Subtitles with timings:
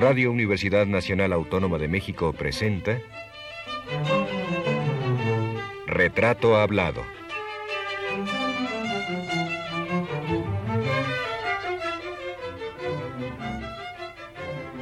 [0.00, 3.00] Radio Universidad Nacional Autónoma de México presenta
[5.88, 7.02] Retrato Hablado.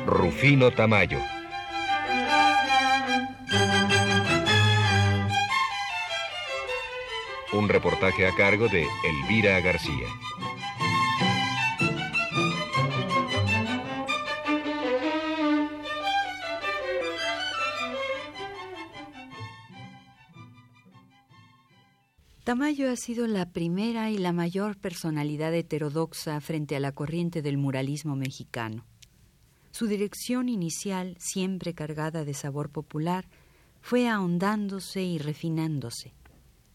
[0.05, 1.19] Rufino Tamayo.
[7.55, 10.09] Un reportaje a cargo de Elvira García.
[22.77, 27.57] Tamayo ha sido la primera y la mayor personalidad heterodoxa frente a la corriente del
[27.57, 28.85] muralismo mexicano.
[29.71, 33.31] Su dirección inicial, siempre cargada de sabor popular,
[33.81, 36.13] fue ahondándose y refinándose.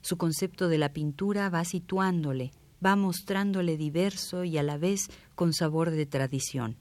[0.02, 2.50] Su concepto de la pintura va situándole,
[2.84, 6.78] va mostrándole diverso y a la vez con sabor de tradición.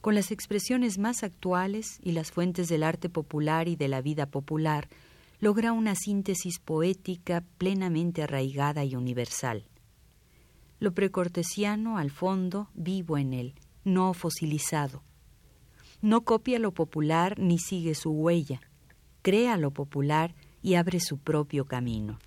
[0.00, 4.26] Con las expresiones más actuales y las fuentes del arte popular y de la vida
[4.26, 4.88] popular,
[5.40, 9.64] logra una síntesis poética plenamente arraigada y universal.
[10.78, 15.02] Lo precortesiano, al fondo, vivo en él, no fosilizado.
[16.02, 18.60] No copia lo popular ni sigue su huella,
[19.22, 22.18] crea lo popular y abre su propio camino.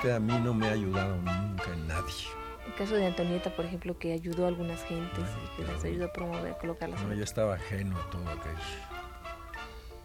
[0.00, 2.14] Usted a mí no me ha ayudado nunca en nadie.
[2.66, 5.26] El caso de Antonieta, por ejemplo, que ayudó a algunas gentes,
[5.58, 7.02] que les ayudó a promover, colocarlas.
[7.02, 8.56] No, yo estaba ajeno a todo aquello.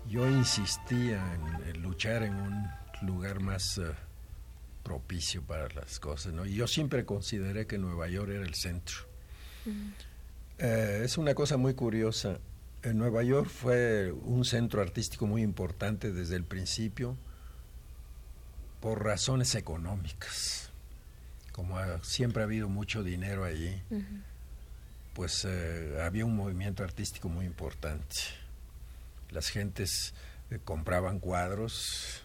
[0.09, 1.23] Yo insistía
[1.65, 2.67] en, luchar en un
[3.03, 3.83] lugar más eh,
[4.83, 6.45] propicio para las cosas, ¿no?
[6.45, 8.97] Y yo siempre consideré que Nueva York era el centro.
[10.59, 12.39] Eh, es una cosa muy curiosa.
[12.83, 17.15] En Nueva York fue un centro artístico muy importante desde el principio
[18.85, 20.69] por razones económicas.
[21.53, 23.81] Como siempre ha habido mucho dinero allí,
[25.15, 28.15] pues eh, había un movimiento artístico muy importante.
[29.31, 30.13] Las gentes
[30.51, 32.21] eh, compraban cuadros,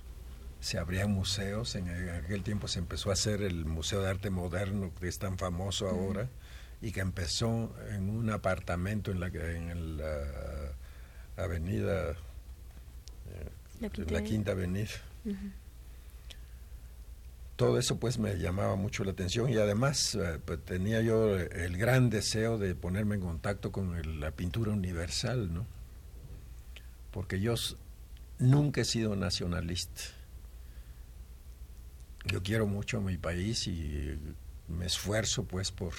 [0.60, 4.92] se abrían museos, en, aquel tiempo se empezó a hacer el Museo de Arte Moderno,
[5.00, 6.28] que es tan famoso ahora,
[6.82, 10.74] y que empezó en un apartamento en la, en la
[11.38, 12.16] avenida,
[13.80, 14.90] la, eh, Quinta, la Quinta Avenida
[17.60, 21.76] todo eso pues me llamaba mucho la atención y además eh, pues, tenía yo el
[21.76, 25.66] gran deseo de ponerme en contacto con la pintura universal, ¿no?
[27.10, 27.56] Porque yo
[28.38, 30.00] nunca he sido nacionalista.
[32.24, 34.18] Yo quiero mucho a mi país y
[34.66, 35.92] me esfuerzo pues por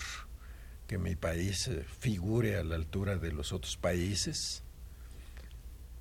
[0.88, 4.64] que mi país eh, figure a la altura de los otros países,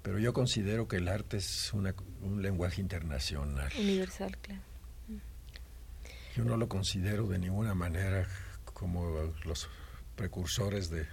[0.03, 3.71] pero yo considero que el arte es un lenguaje internacional.
[3.79, 4.70] Universal, claro.
[6.37, 8.27] Yo no lo considero de ninguna manera
[8.65, 9.69] como los
[10.17, 11.07] precursores de,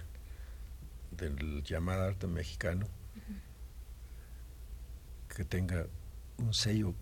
[1.10, 2.86] del llamado arte mexicano,
[5.34, 5.86] que tenga
[6.38, 6.94] un sello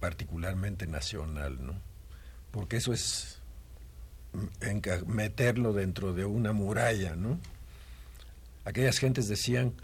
[0.00, 1.74] particularmente nacional, ¿no?
[2.50, 3.40] Porque eso es
[5.06, 7.38] meterlo dentro de una muralla, ¿no?
[8.64, 9.74] Aquellas gentes decían,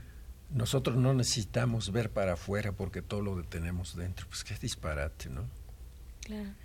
[0.51, 4.27] nosotros no necesitamos ver para afuera porque todo lo tenemos dentro.
[4.29, 5.45] Pues qué disparate, ¿no?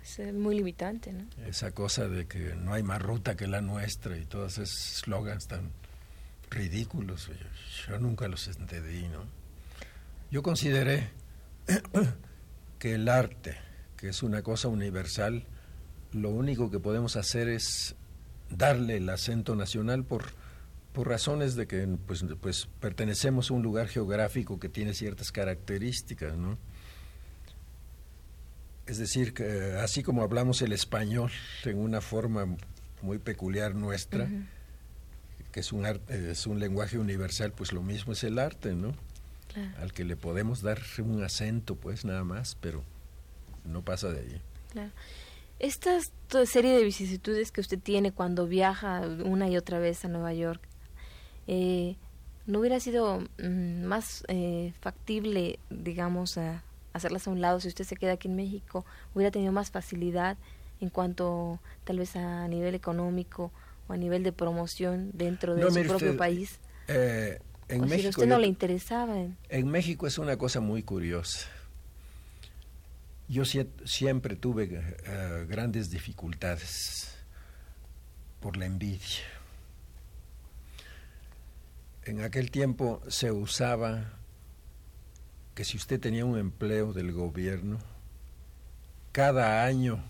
[0.02, 1.14] Es muy limitante.
[1.46, 5.46] Esa cosa de que no hay más ruta que la nuestra y todos esos slogans
[5.46, 5.70] tan
[6.50, 7.30] ridículos,
[7.88, 9.24] yo, nunca los entendí, ¿no?
[10.30, 11.10] Yo consideré
[12.78, 13.56] que el arte,
[13.96, 15.44] que es una cosa universal,
[16.12, 17.96] lo único que podemos hacer es
[18.50, 20.26] darle el acento nacional por,
[20.92, 26.36] por razones de que pues, pues pertenecemos a un lugar geográfico que tiene ciertas características,
[26.36, 26.58] ¿no?
[28.86, 31.30] Es decir, que así como hablamos el español
[31.64, 32.46] en una forma
[33.02, 34.28] muy peculiar nuestra,
[35.52, 38.94] que es un, arte, es un lenguaje universal, pues lo mismo es el arte, ¿no?
[39.80, 42.82] Al que le podemos dar un acento, pues nada más, pero
[43.64, 44.40] no pasa de ahí.
[44.72, 44.90] Claro.
[45.60, 46.00] Esta
[46.46, 50.60] serie de vicisitudes que usted tiene cuando viaja una y otra vez a Nueva York,
[51.46, 51.96] eh,
[52.46, 57.84] ¿no hubiera sido mm, más eh, factible, digamos, a hacerlas a un lado si usted
[57.84, 60.38] se queda aquí en México, hubiera tenido más facilidad
[60.80, 63.52] en cuanto tal vez a nivel económico
[63.88, 66.58] o a nivel de promoción dentro de su propio país.
[66.88, 67.38] Eh,
[67.68, 69.16] en México, si a usted no le interesaba.
[69.48, 71.48] En México es una cosa muy curiosa.
[73.28, 74.68] Yo siempre tuve
[75.06, 77.14] eh, grandes dificultades
[78.40, 79.24] por la envidia.
[82.04, 84.12] En aquel tiempo se usaba
[85.54, 87.78] que si usted tenía un empleo del gobierno,
[89.12, 90.02] cada año,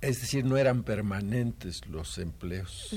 [0.00, 2.94] es decir, no eran permanentes los empleos,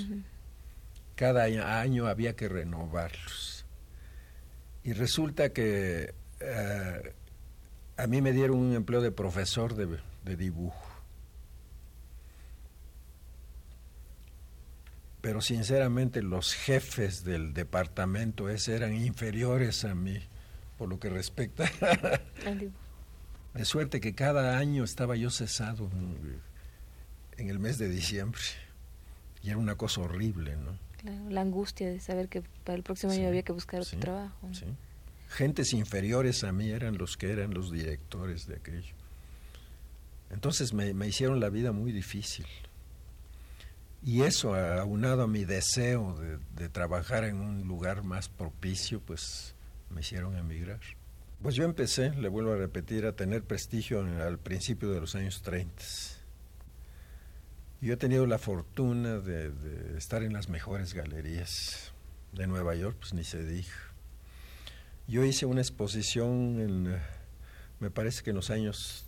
[1.15, 3.65] cada año había que renovarlos.
[4.83, 7.13] Y resulta que eh,
[7.97, 10.90] a mí me dieron un empleo de profesor de dibujo.
[15.21, 20.19] Pero sinceramente los jefes del departamento ese eran inferiores a mí
[20.77, 21.69] por lo que respecta.
[23.53, 25.89] De suerte que cada año estaba yo cesado
[27.37, 28.41] en el mes de diciembre.
[29.43, 30.77] Y era una cosa horrible no
[31.29, 34.47] la angustia de saber que para el próximo año había que buscar otro trabajo.
[34.53, 34.65] sí.
[35.29, 38.93] gentes inferiores a mí eran los que eran los directores de aquello.
[40.29, 42.45] Entonces me, me hicieron la vida muy difícil
[44.03, 46.17] y eso, aunado a mi deseo
[46.55, 49.53] de, trabajar en un lugar más propicio, pues
[49.91, 50.79] me hicieron emigrar.
[51.43, 55.43] Pues yo empecé, le vuelvo a repetir, a tener prestigio al principio de los años
[55.43, 55.83] 30.
[57.81, 59.51] Yo he tenido la fortuna de,
[59.97, 61.91] estar en las mejores galerías
[62.31, 63.77] de Nueva York, pues ni se dijo.
[65.07, 66.99] Yo hice una exposición en,
[67.79, 69.05] me parece que en los años,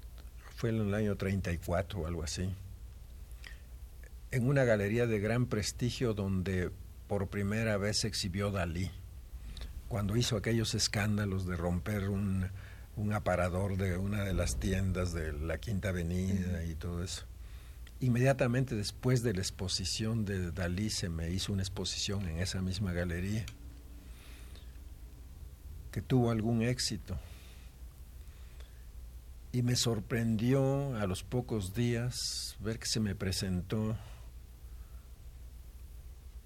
[0.55, 2.53] fue en el año 34 o algo así
[4.33, 6.71] en una galería de gran prestigio donde
[7.07, 8.89] por primera vez se exhibió Dalí,
[9.87, 12.49] cuando hizo aquellos escándalos de romper un,
[13.13, 17.25] aparador de una de las tiendas de la Quinta Avenida y todo eso.
[17.99, 22.91] Inmediatamente después de la exposición de Dalí se me hizo una exposición en esa misma
[22.91, 23.45] galería
[25.91, 27.19] que tuvo algún éxito.
[29.51, 33.95] Y me sorprendió a los pocos días ver que se me presentó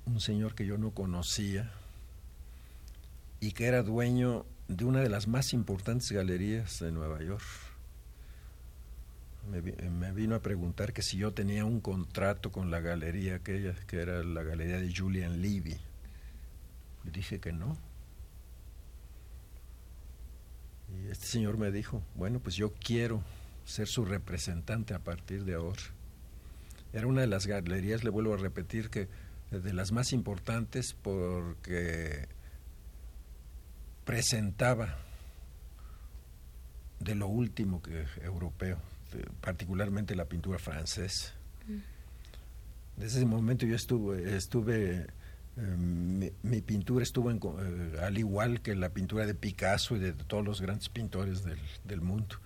[0.08, 1.72] un señor que yo no conocía
[3.40, 7.44] y que era dueño de una de las más importantes galerías de Nueva York.
[9.52, 14.02] Me, vino a preguntar que si yo tenía un contrato con la galería aquella, que
[14.02, 15.78] era la galería de Julian Levy.
[17.06, 17.78] Le dije que no.
[20.90, 23.24] Y este señor me dijo, bueno, pues yo quiero
[23.66, 25.82] ser su representante a partir de ahora.
[26.92, 29.08] Era una de las galerías, le vuelvo a repetir, que
[29.52, 32.28] de las más importantes porque
[34.06, 34.98] presentaba
[37.00, 38.80] de lo último que europeo,
[39.42, 41.34] particularmente la pintura francesa.
[41.68, 43.00] Mm.
[43.00, 45.08] Desde ese momento yo estuve, estuve
[45.58, 45.76] eh,
[46.44, 50.62] mi, pintura estuvo eh, al igual que la pintura de Picasso y de todos los
[50.62, 52.38] grandes pintores del, del mundo.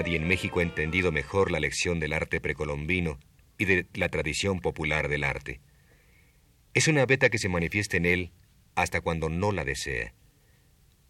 [0.00, 3.18] Nadie en México ha entendido mejor la lección del arte precolombino
[3.58, 5.60] y de la tradición popular del arte.
[6.72, 8.32] Es una beta que se manifiesta en él
[8.76, 10.14] hasta cuando no la desea.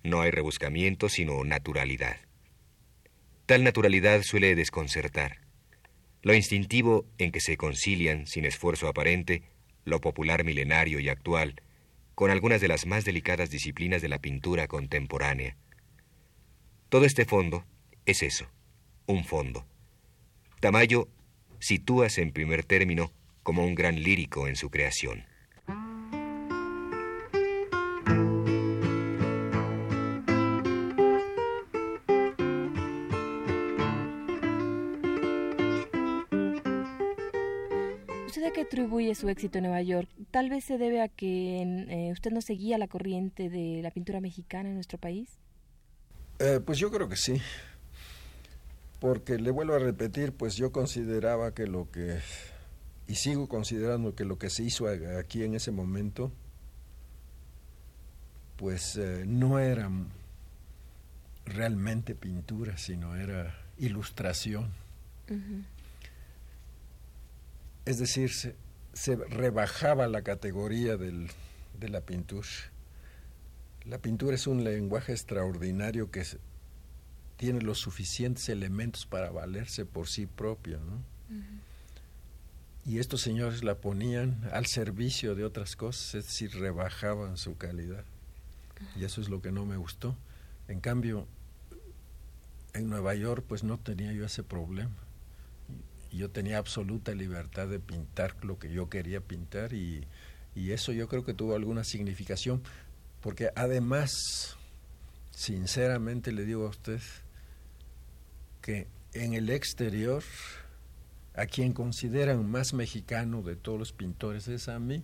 [0.02, 2.16] No hay rebuscamiento, sino naturalidad.
[3.46, 5.38] Tal naturalidad suele desconcertar.
[6.22, 9.44] Lo instintivo en que se concilian, sin esfuerzo aparente,
[9.84, 11.62] lo popular milenario y actual,
[12.16, 15.56] con algunas de las más delicadas disciplinas de la pintura contemporánea.
[16.88, 17.64] Todo este fondo
[18.04, 18.50] es eso
[19.10, 19.64] un fondo.
[20.60, 21.08] Tamayo
[21.58, 23.12] sitúas en primer término
[23.42, 25.24] como un gran lírico en su creación.
[38.26, 40.08] ¿Usted a qué atribuye su éxito en Nueva York?
[40.30, 44.20] Tal vez se debe a que eh, usted no seguía la corriente de la pintura
[44.20, 45.28] mexicana en nuestro país.
[46.38, 47.40] Eh, pues yo creo que sí
[49.00, 52.20] porque le vuelvo a repetir, pues yo consideraba que lo que,
[53.08, 56.30] y sigo considerando que lo que se hizo aquí en ese momento,
[58.56, 59.90] pues eh, no era
[61.46, 64.70] realmente pintura, sino era ilustración.
[67.86, 71.30] Es decir, se, rebajaba la categoría del,
[71.78, 72.46] de la pintura.
[73.86, 76.22] La pintura es un lenguaje extraordinario que
[77.40, 81.02] tiene los suficientes elementos para valerse por sí propio, ¿no?
[82.84, 88.04] Y estos señores la ponían al servicio de otras cosas, es decir, rebajaban su calidad.
[88.94, 90.18] Y eso es lo que no me gustó.
[90.68, 91.26] En cambio,
[92.74, 94.98] en Nueva York pues no tenía yo ese problema.
[96.12, 100.06] Yo tenía absoluta libertad de pintar lo que yo quería pintar y,
[100.54, 102.62] y eso yo creo que tuvo alguna significación,
[103.22, 104.58] porque además,
[105.30, 107.00] sinceramente le digo a usted,
[108.60, 110.22] que en el exterior
[111.34, 115.02] a quien consideran más mexicano de todos los pintores es a mí.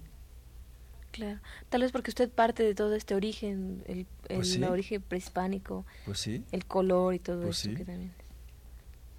[1.12, 6.18] Claro, tal vez porque usted parte de todo este origen, el, pues origen prehispánico, pues
[6.18, 6.44] sí.
[6.52, 8.10] el color y todo pues eso sí.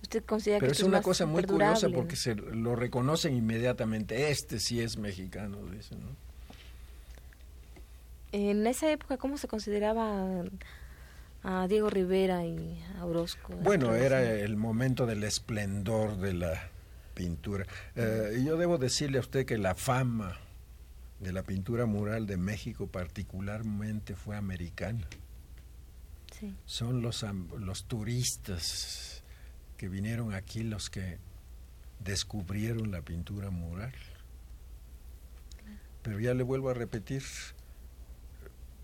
[0.03, 4.29] Usted considera Pero que es una cosa muy curiosa porque se lo reconocen inmediatamente.
[4.29, 5.99] Este sí es mexicano, dicen.
[6.01, 6.15] ¿no?
[8.31, 10.43] En esa época, ¿cómo se consideraba
[11.47, 13.55] a Diego Rivera y a Orozco?
[13.55, 16.69] Bueno, era el momento del esplendor de la
[17.13, 17.65] pintura.
[17.95, 20.37] Eh, yo debo decirle a usted que la fama
[21.21, 25.07] de la pintura mural de México particularmente fue americana.
[26.65, 27.25] Son los,
[27.57, 29.23] los turistas
[29.77, 31.17] que vinieron aquí los que
[32.03, 33.93] descubrieron la pintura mural.
[36.03, 37.23] Pero ya le vuelvo a repetir,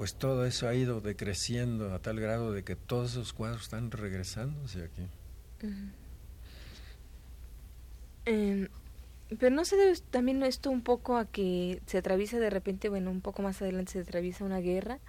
[0.04, 3.90] pues todo eso ha ido decreciendo a tal grado de que todos esos cuadros están
[3.90, 5.08] regresándose aquí.
[8.26, 13.12] pero no se debe también esto un poco a que se atraviesa de repente, bueno,
[13.12, 15.00] un poco más adelante se atraviesa una guerra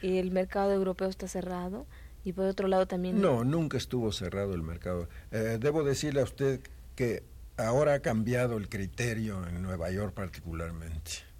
[0.00, 1.84] y el mercado europeo está cerrado
[2.24, 3.20] y por otro lado también...
[3.20, 5.10] No, nunca estuvo cerrado el mercado.
[5.30, 6.62] Eh, debo decirle a usted
[6.96, 7.22] que
[7.58, 11.33] ahora ha cambiado el criterio en Nueva York particularmente.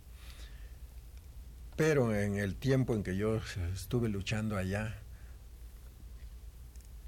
[1.76, 3.40] Pero en el tiempo en que yo
[3.72, 5.00] estuve luchando allá,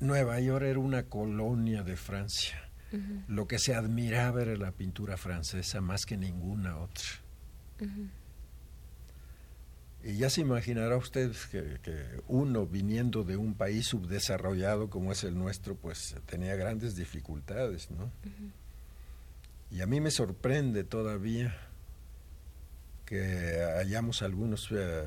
[0.00, 2.66] Nueva York era una colonia de Francia
[3.28, 7.04] lo que se admiraba era la pintura francesa más que ninguna otra.
[10.04, 15.36] Y ya se imaginará usted que, uno viniendo de un país subdesarrollado como es el
[15.36, 18.10] nuestro, pues tenía grandes dificultades, ¿no?
[19.70, 21.56] Y a mí me sorprende todavía
[23.06, 25.04] que hayamos algunos eh,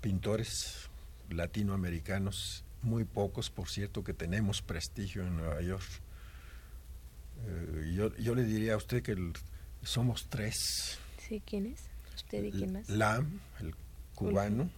[0.00, 0.88] pintores
[1.28, 5.84] latinoamericanos, muy pocos, por cierto, que tenemos prestigio en Nueva York
[7.46, 9.16] eh, yo, yo, le diría a usted que
[9.82, 10.98] somos tres.
[11.18, 11.80] Sí, ¿quién es?
[12.14, 12.88] ¿Usted y quién más?
[12.88, 13.74] Lam, el
[14.14, 14.70] cubano,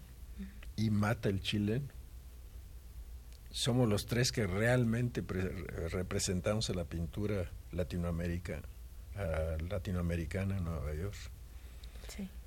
[0.77, 1.87] y Mata, el chileno.
[3.51, 5.23] Somos los tres que realmente
[5.91, 8.63] representamos a la pintura latinoamérica,
[9.69, 11.17] latinoamericana en Nueva York.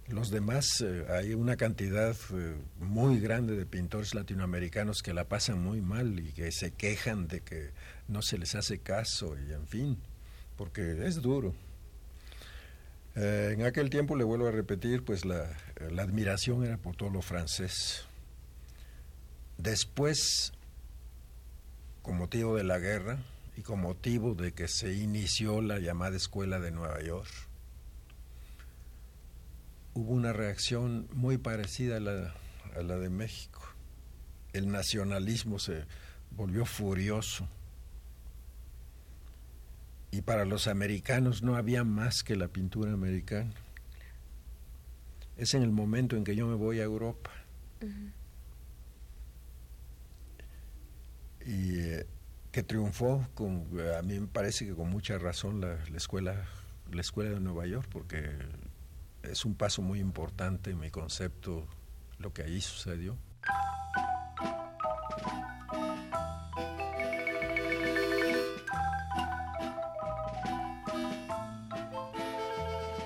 [0.08, 5.64] Los demás, eh, hay una cantidad eh, muy grande de pintores latinoamericanos que la pasan
[5.64, 7.72] muy mal y que se quejan de que
[8.10, 9.98] no se les hace caso y en fin,
[10.58, 11.56] porque es duro.
[13.16, 15.48] Eh, en aquel tiempo, le vuelvo a repetir, pues la
[15.98, 18.06] admiración era por todo lo francés.
[19.58, 20.52] Después,
[22.02, 23.20] con motivo de la guerra
[23.56, 27.30] y con motivo de que se inició la llamada Escuela de Nueva York,
[29.94, 32.34] hubo una reacción muy parecida a la,
[32.76, 33.62] a la de México.
[34.54, 35.86] El nacionalismo se
[36.32, 37.48] volvió furioso.
[40.12, 43.54] Y para los americanos no había más que la pintura americana.
[45.38, 47.32] Es en el momento en que yo me voy a Europa.
[51.46, 52.06] Y eh,
[52.52, 56.46] que triunfó, con, a mí me parece que con mucha razón la, la, escuela,
[56.92, 58.30] la escuela de Nueva York, porque
[59.24, 61.66] es un paso muy importante en mi concepto
[62.20, 63.18] lo que allí sucedió.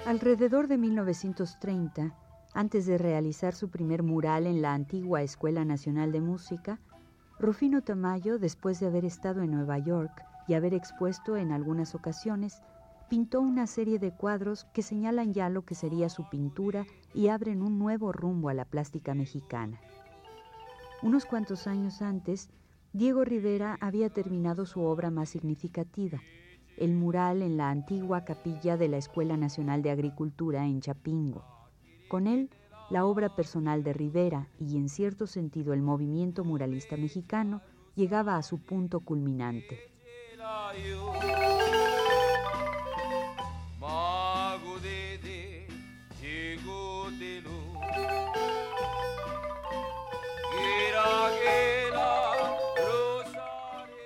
[0.05, 2.15] Alrededor de 1930,
[2.53, 6.79] antes de realizar su primer mural en la antigua Escuela Nacional de Música,
[7.39, 12.62] Rufino Tamayo, después de haber estado en Nueva York y haber expuesto en algunas ocasiones,
[13.10, 17.62] pintó una serie de cuadros que señalan ya lo que sería su pintura y abren
[17.62, 19.80] un nuevo rumbo a la plástica mexicana.
[21.02, 22.50] Unos cuantos años antes,
[22.94, 26.20] Diego Rivera había terminado su obra más significativa,
[26.78, 31.44] el mural en la antigua capilla de la Escuela Nacional de Agricultura en Chapingo.
[32.08, 32.50] Con él,
[32.90, 37.62] la obra personal de Rivera y en cierto sentido el movimiento muralista mexicano
[37.96, 39.92] llegaba a su punto culminante.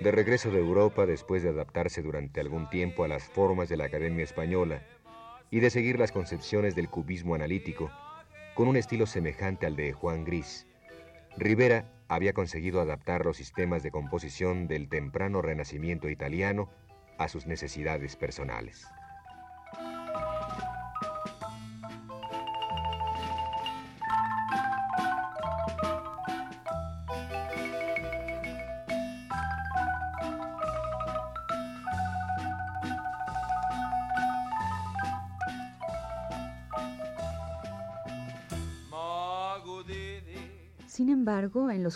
[0.02, 3.84] De regreso de Europa después de adaptarse durante algún tiempo a las formas de la
[3.84, 4.82] Academia Española
[5.48, 7.88] y de seguir las concepciones del cubismo analítico,
[8.56, 10.66] con un estilo semejante al de Juan Gris,
[11.36, 16.68] Rivera había conseguido adaptar los sistemas de composición del temprano renacimiento italiano
[17.18, 18.88] a sus necesidades personales.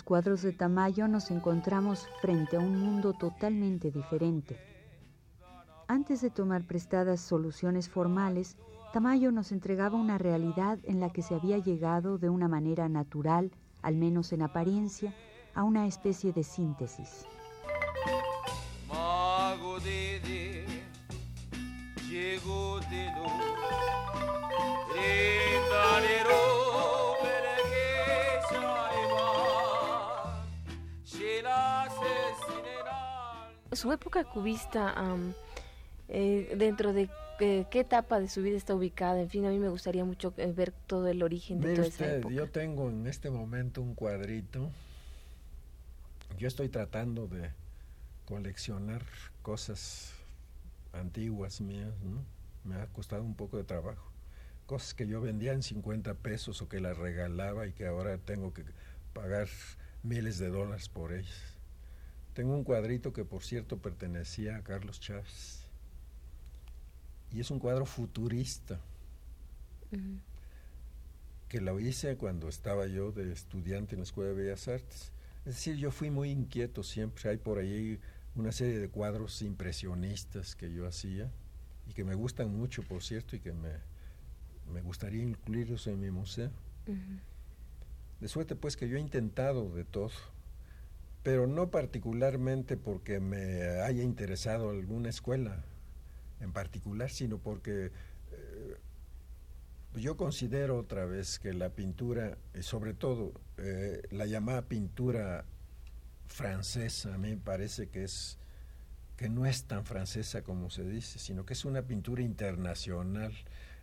[0.07, 4.57] Cuadros de Tamayo nos encontramos frente a un mundo totalmente diferente.
[5.89, 8.55] Antes de tomar prestadas soluciones formales,
[8.93, 13.51] Tamayo nos entregaba una realidad en la que se había llegado de una manera natural,
[13.81, 15.13] al menos en apariencia,
[15.53, 17.25] a una especie de síntesis.
[33.77, 34.95] Su época cubista,
[36.09, 39.59] eh, dentro de eh, qué etapa de su vida está ubicada, en fin, a mí
[39.59, 42.33] me gustaría mucho eh, ver todo el origen de toda esa época.
[42.33, 44.71] Yo tengo en este momento un cuadrito,
[46.39, 47.51] yo estoy tratando de
[48.25, 49.03] coleccionar
[49.43, 50.11] cosas
[50.91, 52.25] antiguas mías, ¿no?
[52.63, 54.11] Me ha costado un poco de trabajo.
[54.65, 58.55] Cosas que yo vendía en 50 pesos o que las regalaba y que ahora tengo
[58.55, 58.63] que
[59.13, 59.47] pagar
[60.01, 61.56] miles de dólares por ellas.
[62.37, 65.65] Tengo un cuadrito que por cierto pertenecía a Carlos Chávez.
[67.31, 68.79] Y es un cuadro futurista.
[71.49, 75.11] Que lo hice cuando estaba yo de estudiante en la Escuela de Bellas Artes.
[75.47, 77.27] Es decir, yo fui muy inquieto siempre.
[77.27, 77.99] Hay por ahí
[78.35, 81.31] una serie de cuadros impresionistas que yo hacía
[81.89, 83.71] y que me gustan mucho, por cierto, y que me,
[84.71, 86.51] me gustaría incluirlos en mi museo.
[88.21, 90.11] De suerte pues que yo he intentado de todo,
[91.27, 95.61] pero no particularmente porque me haya interesado alguna escuela
[96.39, 97.91] en particular, sino porque
[98.31, 98.77] eh,
[99.95, 105.43] yo considero otra vez que la pintura, y sobre todo eh, la llamada pintura
[106.27, 108.37] francesa, a mí me parece que es
[109.17, 113.33] que no es tan francesa como se dice, sino que es una pintura internacional.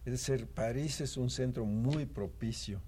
[0.07, 2.81] Es decir, París es un centro muy propicio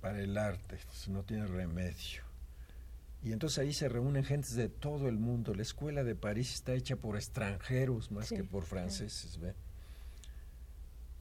[0.00, 2.25] para el arte, no tiene remedio.
[3.22, 5.54] Y entonces ahí se reúnen gentes de todo el mundo.
[5.54, 9.38] La escuela de París está hecha por extranjeros más que por franceses.
[9.40, 9.54] ¿ve?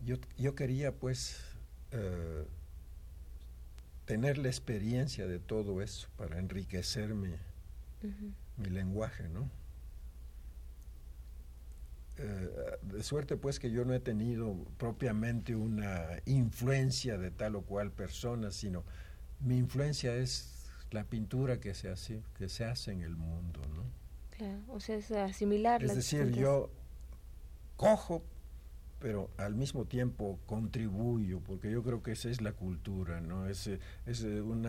[0.06, 1.40] Yo, yo quería pues
[1.92, 2.46] eh,
[4.06, 7.32] tener la experiencia de todo eso para enriquecerme
[8.58, 9.50] mi lenguaje, ¿no?
[12.18, 12.50] Eh,
[12.82, 17.92] de suerte pues que yo no he tenido propiamente una influencia de tal o cual
[17.92, 18.86] persona, sino
[19.42, 20.55] mi influencia es
[20.92, 23.84] la pintura que se hace, que se hace en el mundo, ¿no?
[24.38, 25.84] Claro, o sea, es asimilar.
[25.84, 26.70] Es decir, yo
[27.78, 28.22] cojo,
[29.00, 33.48] pero al mismo tiempo contribuyo, porque yo creo que esa es la cultura, ¿no?
[33.48, 33.70] Es,
[34.06, 34.68] es un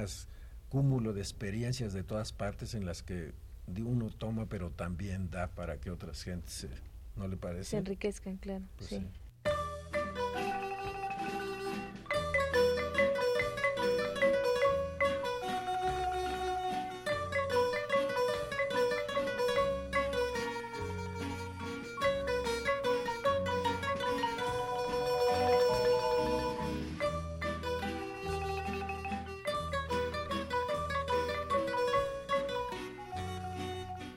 [0.69, 3.33] cúmulo de experiencias de todas partes en las que
[3.67, 6.69] uno toma, pero también da para que otras gentes se,
[7.17, 7.71] ¿no le parece?
[7.71, 8.65] Se enriquezcan, claro.
[8.77, 9.07] Pues sí.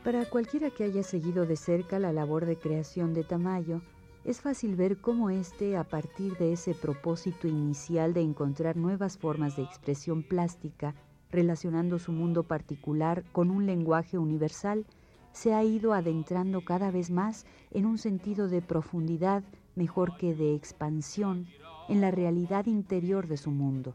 [0.09, 3.83] Para cualquiera que haya seguido de cerca la labor de creación de Tamayo,
[4.25, 9.55] es fácil ver cómo éste, a partir de ese propósito inicial de encontrar nuevas formas
[9.55, 10.95] de expresión plástica,
[11.29, 14.87] relacionando su mundo particular con un lenguaje universal,
[15.31, 19.43] se ha ido adentrando cada vez más en un sentido de profundidad
[19.75, 21.45] mejor que de expansión
[21.87, 23.93] en la realidad interior de su mundo.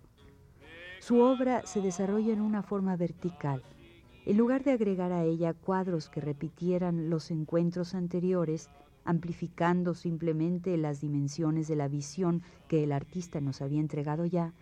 [1.01, 3.65] Su obra se desarrolla en una forma vertical,
[4.27, 8.71] en lugar de agregar a ella cuadros que repitieran los encuentros anteriores,
[9.05, 14.55] amplificando simplemente las dimensiones de la visión que el artista nos había entregado ya,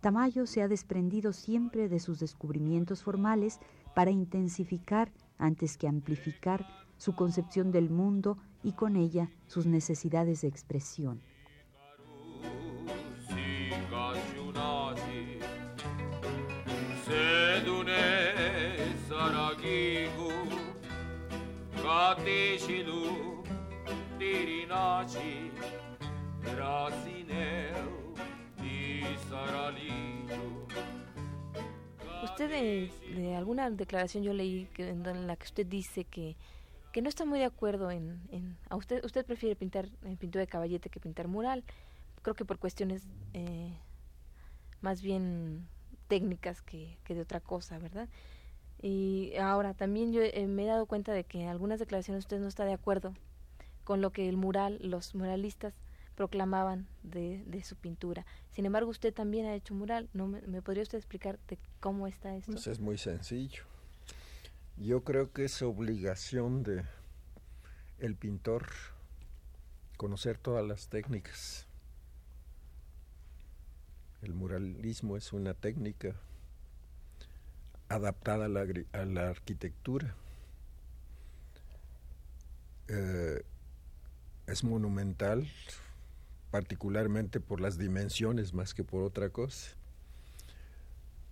[0.00, 3.58] Tamayo se ha desprendido siempre de sus descubrimientos formales
[3.96, 6.64] para intensificar, antes que amplificar,
[6.98, 11.20] su concepción del mundo y con ella sus necesidades de expresión.
[32.22, 36.36] Usted de, alguna declaración yo leí en la que usted dice que,
[36.92, 40.90] que no está muy de acuerdo en, usted usted prefiere pintar en pintura de caballete
[40.90, 41.64] que pintar mural.
[42.22, 43.72] Creo que por cuestiones eh,
[44.80, 45.66] más bien
[46.06, 48.08] técnicas que, que de otra cosa verdad
[48.80, 52.38] y ahora también yo eh, me he dado cuenta de que en algunas declaraciones usted
[52.38, 53.14] no está de acuerdo
[53.84, 55.74] con lo que el mural, los muralistas
[56.14, 58.26] proclamaban de, de, su pintura.
[58.50, 60.08] Sin embargo, usted también ha hecho mural.
[60.12, 62.52] ¿No me, podría usted explicar de cómo está esto?
[62.52, 63.62] Pues es muy sencillo.
[64.76, 66.84] Yo creo que es obligación de
[67.98, 68.66] el pintor
[69.96, 71.66] conocer todas las técnicas.
[74.22, 76.16] El muralismo es una técnica
[77.88, 80.14] adaptada a la, arquitectura.
[82.88, 83.42] Eh,
[84.46, 85.46] es monumental,
[86.50, 89.76] particularmente por las dimensiones más que por otra cosa.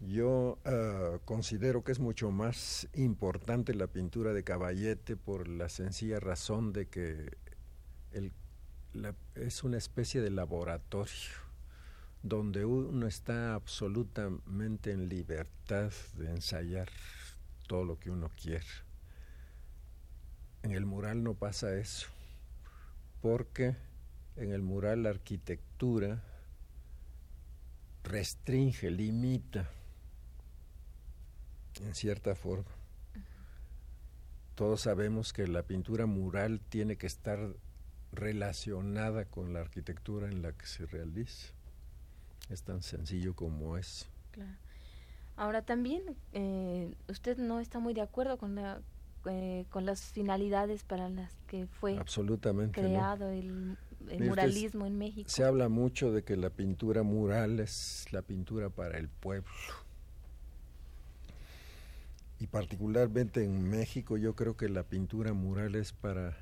[0.00, 6.20] Yo eh, considero que es mucho más importante la pintura de Caballete por la sencilla
[6.20, 7.36] razón de que
[9.34, 11.45] es una especie de laboratorio
[12.28, 16.88] donde uno está absolutamente en libertad de ensayar
[17.68, 18.66] todo lo que uno quiere.
[20.62, 22.08] En el mural no pasa eso,
[23.22, 23.76] porque
[24.34, 26.22] en el mural la arquitectura
[28.02, 29.70] restringe, limita,
[31.80, 32.70] en cierta forma.
[34.56, 37.54] Todos sabemos que la pintura mural tiene que estar
[38.10, 41.55] relacionada con la arquitectura en la que se realiza.
[42.48, 44.08] Es tan sencillo como es.
[44.30, 44.56] Claro.
[45.36, 48.80] Ahora también, eh, usted no está muy de acuerdo con la
[49.28, 53.76] eh, con las finalidades para las que fue Absolutamente creado el,
[54.20, 55.28] muralismo en México.
[55.28, 59.50] Se habla mucho de que la pintura mural es la pintura para el pueblo.
[62.38, 66.36] Y particularmente en México yo creo que la pintura mural es para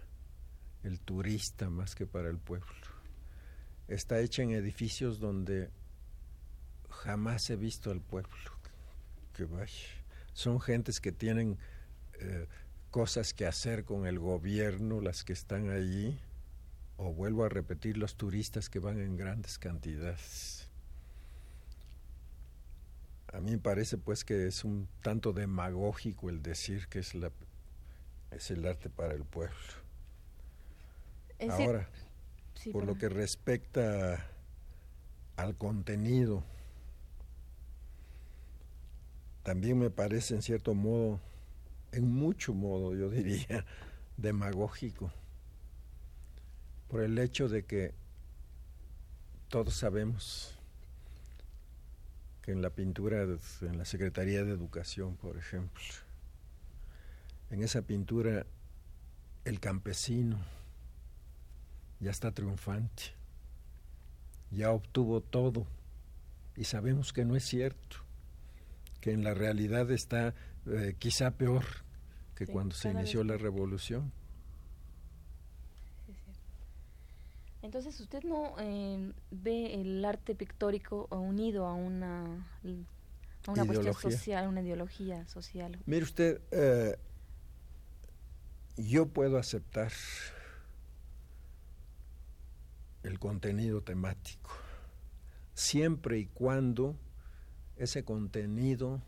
[0.83, 2.67] el turista más que para el pueblo.
[3.89, 5.71] Está hecha en edificios donde
[7.03, 8.31] jamás he visto al pueblo
[9.35, 9.89] que vaya.
[10.33, 11.59] Son gentes que tienen
[12.21, 12.47] eh,
[12.91, 16.19] cosas que hacer con el gobierno, las que están allí,
[16.97, 20.69] o vuelvo a repetir, los turistas que van en grandes cantidades.
[23.33, 27.33] A mí me parece pues que es un tanto demagógico el decir que es la
[28.31, 29.55] es el arte para el pueblo.
[31.51, 31.89] Ahora,
[32.73, 34.27] por lo que respecta
[35.37, 36.45] al contenido
[39.45, 41.21] también me parece en cierto modo,
[41.93, 43.65] en mucho modo yo diría,
[44.17, 45.13] demagógico,
[46.89, 47.93] por el hecho de que
[49.49, 50.59] todos sabemos
[52.43, 55.83] que en la pintura, en la Secretaría de Educación, por ejemplo,
[57.51, 58.47] en esa pintura
[59.45, 60.39] el campesino
[62.01, 63.05] ya está triunfante,
[64.51, 65.67] ya obtuvo todo
[66.57, 68.04] y sabemos que no es cierto
[69.05, 70.35] que en la realidad está
[70.67, 71.63] eh, quizá peor
[72.35, 74.11] que cuando se inició la revolución.
[77.61, 82.49] Entonces, ¿usted no eh, ve el arte pictórico unido a una,
[83.47, 85.79] a una cuestión social, una ideología social?
[85.85, 86.97] Mire usted, eh,
[88.79, 89.93] yo puedo aceptar
[93.03, 94.51] el contenido temático,
[95.53, 96.97] siempre y cuando
[97.77, 99.03] ese contenido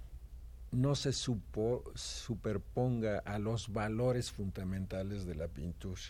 [0.72, 6.00] no se superponga a los valores fundamentales de la pintura.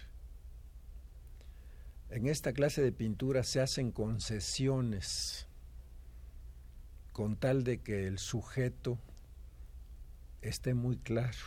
[2.11, 5.47] En esta clase de pintura se hacen concesiones
[7.13, 8.99] con tal de que el sujeto
[10.43, 11.39] esté muy claro.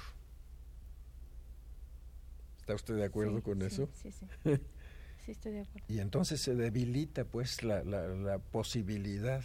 [2.60, 3.90] ¿Está usted de acuerdo con eso?
[3.94, 4.26] Sí, sí.
[5.26, 5.86] sí, estoy de acuerdo.
[5.88, 9.44] Y entonces se debilita pues la, la posibilidad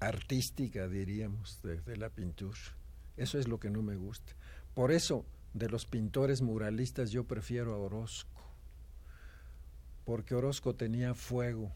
[0.00, 2.58] artística, diríamos, de, la pintura.
[3.16, 4.32] Eso es lo que no me gusta.
[4.74, 8.42] Por eso, de los pintores muralistas, yo prefiero a Orozco,
[10.04, 11.70] porque Orozco tenía fuego.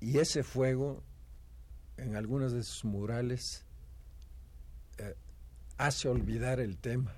[0.00, 1.02] Y ese fuego,
[1.98, 3.66] en algunos de sus murales,
[4.96, 5.14] eh,
[5.76, 7.12] hace olvidar el tema.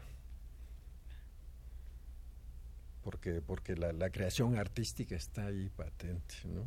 [3.03, 6.67] Porque, porque la, la creación artística está ahí patente, ¿no?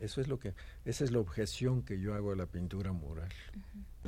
[0.00, 3.28] Eso es lo que, esa es la objeción que yo hago a la pintura mural.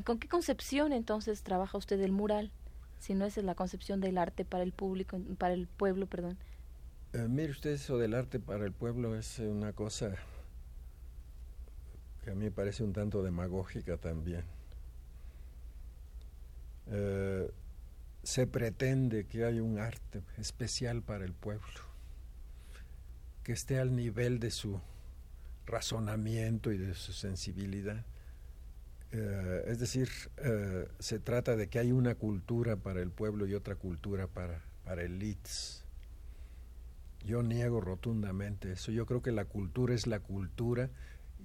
[0.04, 2.50] ¿Con qué concepción entonces trabaja usted el mural?
[2.98, 6.38] Si no es la concepción del arte para el público, para el pueblo, perdón.
[7.12, 10.16] Eh, mire usted, eso del arte para el pueblo es una cosa
[12.24, 14.44] que a mí me parece un tanto demagógica también.
[16.88, 17.50] Eh,
[18.22, 21.80] se pretende que hay un arte especial para el pueblo,
[23.44, 24.80] que esté al nivel de su
[25.66, 28.04] razonamiento y de su sensibilidad.
[29.12, 33.54] Eh, es decir, eh, se trata de que hay una cultura para el pueblo y
[33.54, 35.84] otra cultura para, para elites.
[37.24, 38.92] Yo niego rotundamente eso.
[38.92, 40.90] Yo creo que la cultura es la cultura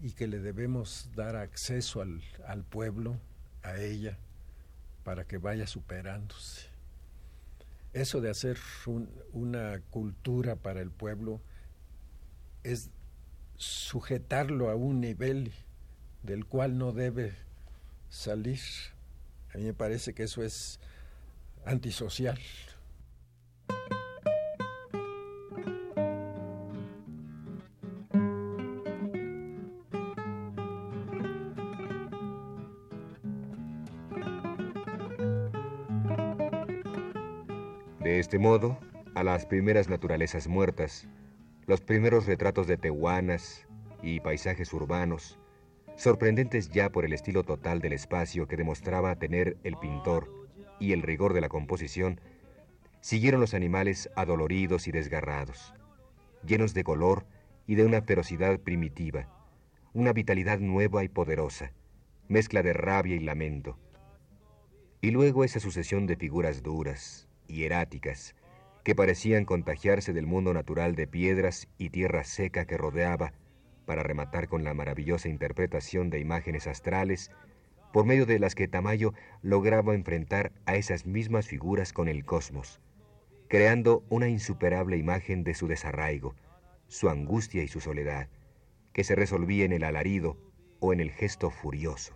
[0.02, 3.20] y que le debemos dar acceso al, al pueblo,
[3.64, 4.18] a ella,
[5.04, 6.68] para que vaya superándose.
[7.94, 8.58] Eso de hacer
[9.34, 11.42] una cultura para el pueblo
[12.64, 12.90] es
[13.62, 15.52] sujetarlo a un nivel
[16.24, 17.34] del cual no debe
[18.10, 18.60] salir.
[19.54, 20.80] A mí me parece que eso es
[21.64, 22.40] antisocial.
[38.00, 38.80] De este modo,
[39.14, 41.08] a las primeras naturalezas muertas,
[41.72, 43.66] los primeros retratos de tehuanas
[44.04, 45.40] y paisajes urbanos,
[45.96, 50.50] sorprendentes ya por el estilo total del espacio que demostraba tener el pintor
[50.82, 52.20] y el rigor de la composición,
[53.00, 55.74] siguieron los animales adoloridos y desgarrados,
[56.46, 57.26] llenos de color
[57.68, 59.30] y de una ferocidad primitiva,
[59.94, 61.72] una vitalidad nueva y poderosa,
[62.28, 63.80] mezcla de rabia y lamento.
[65.00, 68.36] Y luego esa sucesión de figuras duras, hieráticas,
[68.84, 73.34] que parecían contagiarse del mundo natural de piedras y tierra seca que rodeaba,
[73.86, 77.32] para rematar con la maravillosa interpretación de imágenes astrales,
[77.92, 82.80] por medio de las que Tamayo lograba enfrentar a esas mismas figuras con el cosmos,
[83.48, 86.36] creando una insuperable imagen de su desarraigo,
[86.88, 88.30] su angustia y su soledad,
[88.94, 90.38] que se resolvía en el alarido
[90.80, 92.16] o en el gesto furioso.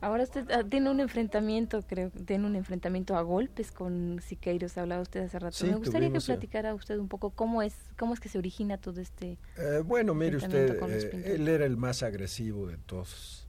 [0.00, 5.00] Ahora usted ah, tiene un enfrentamiento, creo, tiene un enfrentamiento a golpes con Siqueiros, hablaba
[5.00, 5.66] usted hace rato.
[5.66, 8.76] Me gustaría que eh, platicara usted un poco cómo es, cómo es que se origina
[8.78, 9.38] todo este.
[9.56, 13.48] Eh, bueno, mire usted, eh, él era el más agresivo de todos.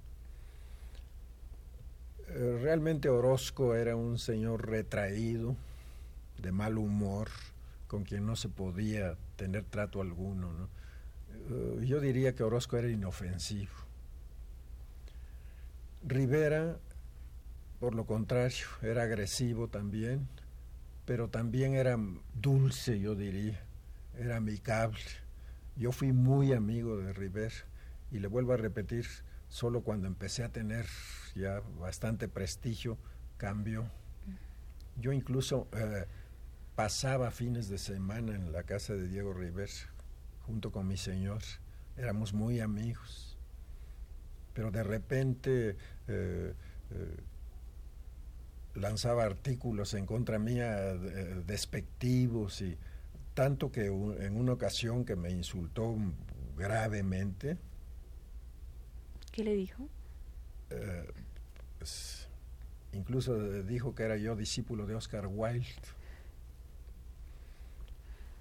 [2.28, 5.56] realmente Orozco era un señor retraído,
[6.42, 7.28] de mal humor,
[7.88, 10.54] con quien no se podía tener trato alguno.
[10.54, 10.70] ¿no?
[11.82, 13.87] yo diría que Orozco era inofensivo
[16.04, 16.78] Rivera,
[17.80, 20.28] por lo contrario, era agresivo también,
[21.06, 21.98] pero también era
[22.34, 23.60] dulce, yo diría,
[24.18, 25.00] era amigable.
[25.76, 27.56] Yo fui muy amigo de Rivera
[28.12, 29.06] y le vuelvo a repetir,
[29.50, 30.86] solo cuando empecé a tener
[31.36, 32.98] ya bastante prestigio,
[33.38, 33.90] cambió.
[35.00, 36.06] Yo incluso eh,
[36.76, 39.72] pasaba fines de semana en la casa de Diego Rivera
[40.46, 41.42] junto con mi señor.
[41.96, 43.27] Éramos muy amigos
[44.58, 46.54] pero de repente eh,
[46.90, 47.18] eh,
[48.74, 52.76] lanzaba artículos en contra mía eh, despectivos y
[53.36, 55.96] tanto que en una ocasión que me insultó
[56.58, 57.60] gravemente.
[59.32, 59.88] ¿Qué le dijo?
[61.78, 62.28] Pues,
[62.94, 65.68] incluso dijo que era yo discípulo de Oscar Wilde.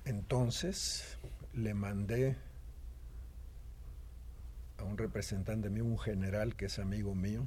[0.07, 1.19] Entonces
[1.53, 2.37] le mandé
[4.79, 7.47] a un representante mío, un general que es amigo mío,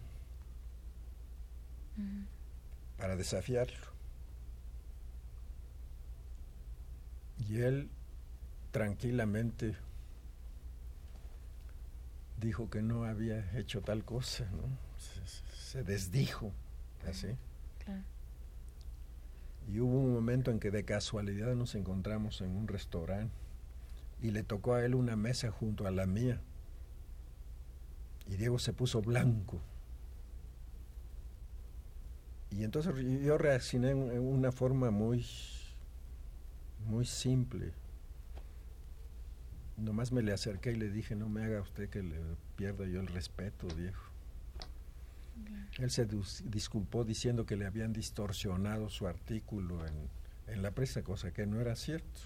[2.97, 3.87] para desafiarlo.
[7.47, 7.89] Y él
[8.71, 9.75] tranquilamente
[12.39, 14.77] dijo que no había hecho tal cosa, ¿no?
[14.97, 16.51] Se, desdijo,
[17.07, 17.27] así.
[19.67, 23.33] Y hubo un momento en que de casualidad nos encontramos en un restaurante
[24.21, 26.41] y le tocó a él una mesa junto a la mía.
[28.29, 29.59] Y Diego se puso blanco.
[32.51, 35.25] Y entonces yo reaccioné en una forma muy,
[36.85, 37.73] muy simple.
[39.77, 42.17] Nomás me le acerqué y le dije, no me haga usted que le
[42.55, 43.97] pierda yo el respeto, Diego.
[45.77, 46.07] Él se
[46.45, 50.09] disculpó diciendo que le habían distorsionado su artículo en,
[50.47, 52.19] en la prensa, cosa que no era cierto.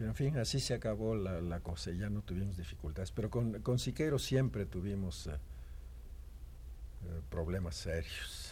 [0.00, 3.12] Pero en fin, así se acabó la, la cosa y ya no tuvimos dificultades.
[3.12, 8.50] Pero con, con Siqueiro siempre tuvimos eh, eh, problemas serios.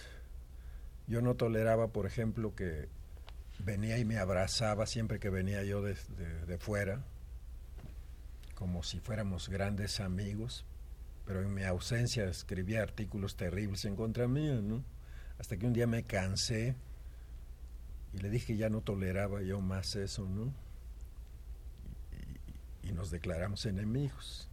[1.07, 2.91] Yo no toleraba, por ejemplo, que
[3.61, 5.97] venía y me abrazaba siempre que venía yo de,
[6.47, 7.03] de, fuera,
[8.55, 10.67] como si fuéramos grandes amigos,
[11.25, 14.85] pero en mi ausencia escribía artículos terribles en contra mía, ¿no?
[15.39, 16.77] Hasta que un día me cansé
[18.13, 20.68] y le dije que ya no toleraba yo más eso, ¿no?
[22.83, 24.49] Y nos declaramos enemigos.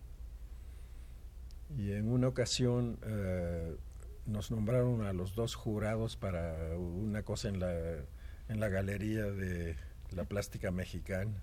[1.78, 3.76] Y en una ocasión, eh,
[4.26, 7.74] nos nombraron a los dos jurados para una cosa en la,
[8.50, 9.76] en la galería de
[10.12, 11.34] la plástica mexicana.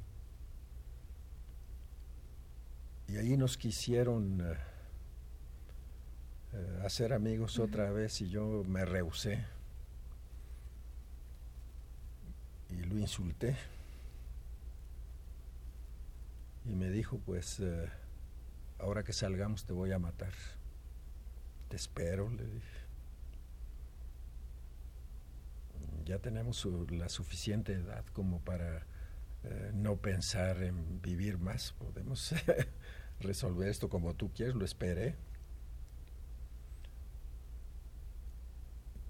[3.09, 4.57] Y ahí nos quisieron eh,
[6.55, 9.45] eh, hacer amigos otra vez y yo me rehusé.
[12.71, 13.57] Y lo insulté.
[16.65, 17.89] Y me dijo, pues, eh,
[18.79, 20.33] ahora que salgamos te voy a matar.
[21.69, 22.83] Te espero, le dije.
[26.05, 28.87] Ya tenemos la suficiente edad como para
[29.45, 31.73] eh, no pensar en vivir más.
[31.73, 32.35] Podemos
[33.21, 35.17] resolver esto como tú quieres, lo esperé.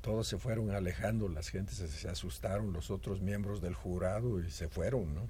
[0.01, 4.69] Todos se fueron alejando, las gentes se, asustaron, los otros miembros del jurado y se
[4.69, 5.29] fueron, ¿no?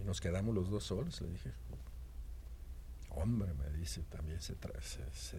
[0.00, 1.52] Y nos quedamos los dos solos, le dije.
[3.10, 4.54] Hombre, me dice, también se,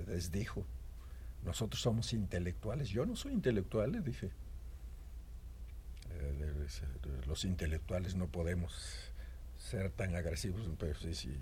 [0.05, 0.65] desdijo
[1.43, 2.89] nosotros somos intelectuales.
[2.89, 4.29] Yo no soy intelectual, le dije.
[6.11, 6.67] Eh,
[7.27, 9.11] los intelectuales no podemos
[9.57, 11.35] ser tan agresivos, pero si,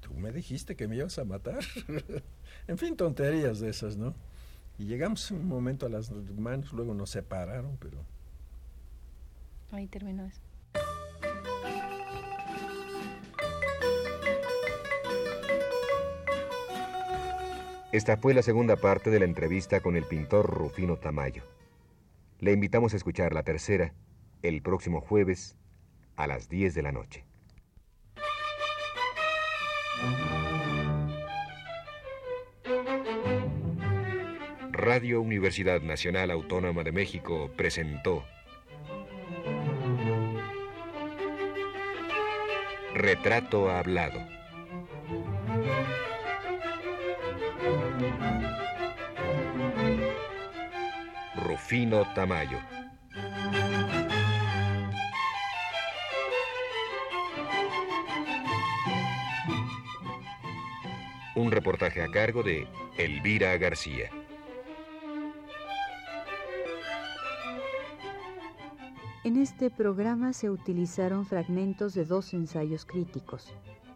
[0.00, 1.60] tú me dijiste que me ibas a matar.
[2.68, 4.14] en fin, tonterías de esas, ¿no?
[4.78, 8.04] Y llegamos un momento a las manos, luego nos separaron, pero...
[9.72, 10.40] Ahí terminó eso.
[17.98, 21.42] Esta fue la segunda parte de la entrevista con el pintor Rufino Tamayo.
[22.38, 23.92] Le invitamos a escuchar la tercera
[24.40, 25.56] el próximo jueves
[26.14, 27.24] a las 10 de la noche.
[34.70, 38.24] Radio Universidad Nacional Autónoma de México presentó
[42.94, 44.37] Retrato Hablado.
[51.68, 52.56] Rufino Tamayo.
[61.34, 64.08] Un reportaje a cargo de Elvira García.
[69.24, 73.52] En este programa se utilizaron fragmentos de dos ensayos críticos.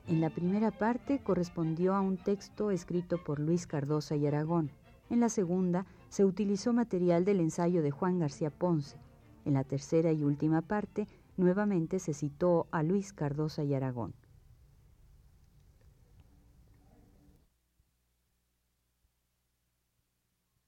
[0.08, 4.70] En la primera parte correspondió a un texto escrito por Luis Cardosa y Aragón.
[5.12, 8.96] En la segunda se utilizó material del ensayo de Juan García Ponce.
[9.44, 14.14] En la tercera y última parte, nuevamente se citó a Luis Cardosa y Aragón.